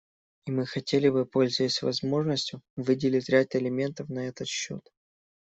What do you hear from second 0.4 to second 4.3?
И мы хотели бы, пользуясь возможностью, выделить ряд элементов на